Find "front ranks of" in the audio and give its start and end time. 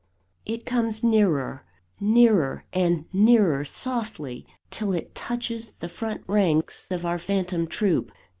5.89-7.05